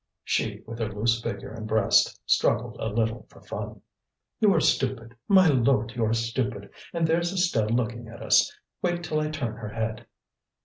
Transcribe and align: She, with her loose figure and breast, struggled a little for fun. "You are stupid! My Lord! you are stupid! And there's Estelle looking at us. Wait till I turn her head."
She, 0.23 0.63
with 0.65 0.79
her 0.79 0.91
loose 0.91 1.21
figure 1.21 1.53
and 1.53 1.67
breast, 1.67 2.19
struggled 2.25 2.75
a 2.79 2.87
little 2.87 3.27
for 3.29 3.39
fun. 3.39 3.81
"You 4.39 4.51
are 4.55 4.59
stupid! 4.59 5.15
My 5.27 5.47
Lord! 5.47 5.91
you 5.95 6.03
are 6.05 6.13
stupid! 6.15 6.71
And 6.91 7.05
there's 7.05 7.31
Estelle 7.31 7.69
looking 7.69 8.07
at 8.07 8.23
us. 8.23 8.51
Wait 8.81 9.03
till 9.03 9.19
I 9.19 9.29
turn 9.29 9.57
her 9.57 9.69
head." 9.69 10.07